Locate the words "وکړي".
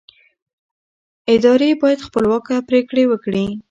3.07-3.45